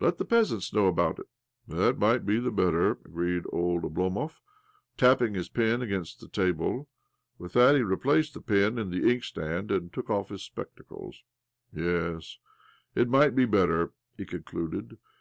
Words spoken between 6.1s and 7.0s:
the table.